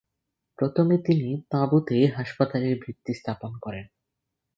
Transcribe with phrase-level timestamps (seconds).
[0.59, 3.85] প্রথমে তিনি তাঁবুতে হাসপাতালের ভিত্তি স্থাপন করেন।